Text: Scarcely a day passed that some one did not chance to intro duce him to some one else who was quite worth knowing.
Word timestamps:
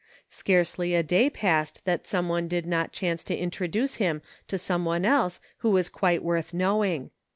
Scarcely 0.31 0.95
a 0.95 1.03
day 1.03 1.29
passed 1.29 1.85
that 1.85 2.07
some 2.07 2.27
one 2.27 2.47
did 2.47 2.65
not 2.65 2.91
chance 2.91 3.23
to 3.25 3.35
intro 3.35 3.67
duce 3.67 3.97
him 3.97 4.23
to 4.47 4.57
some 4.57 4.83
one 4.83 5.05
else 5.05 5.39
who 5.59 5.69
was 5.69 5.89
quite 5.89 6.23
worth 6.23 6.55
knowing. 6.55 7.11